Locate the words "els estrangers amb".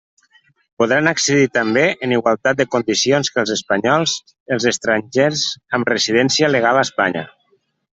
4.57-5.97